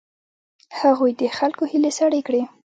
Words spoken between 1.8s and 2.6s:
سړې کړې.